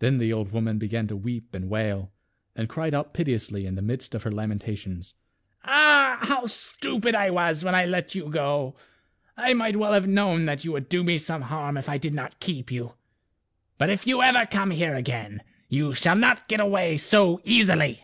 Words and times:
Then 0.00 0.18
the 0.18 0.32
old 0.32 0.50
woman 0.50 0.76
began 0.76 1.06
to 1.06 1.14
weep 1.16 1.54
and 1.54 1.70
wail, 1.70 2.10
and 2.56 2.62
m/ 2.64 2.66
cried 2.66 2.92
out 2.94 3.14
piteously 3.14 3.64
in 3.64 3.74
^ 3.74 3.76
the 3.76 3.80
midst 3.80 4.12
of 4.16 4.24
her 4.24 4.30
lamenta 4.32 4.76
tions," 4.76 5.14
Ah! 5.64 6.18
how 6.22 6.46
stupid 6.46 7.14
I 7.14 7.30
was 7.30 7.62
when 7.62 7.72
I 7.72 7.84
let 7.84 8.12
you 8.16 8.28
go. 8.28 8.74
I 9.36 9.54
might 9.54 9.76
well 9.76 9.92
have 9.92 10.08
known 10.08 10.46
that 10.46 10.64
you 10.64 10.72
would 10.72 10.88
do 10.88 11.04
me 11.04 11.16
some 11.16 11.42
harm 11.42 11.76
if 11.76 11.88
I 11.88 11.96
did 11.96 12.12
not 12.12 12.40
keep 12.40 12.72
you. 12.72 12.94
But 13.78 13.88
if 13.88 14.04
you 14.04 14.20
ever 14.20 14.46
come 14.46 14.72
here 14.72 14.96
again, 14.96 15.44
you 15.68 15.94
shall 15.94 16.16
not 16.16 16.48
get 16.48 16.58
away 16.58 16.96
so 16.96 17.40
easily." 17.44 18.02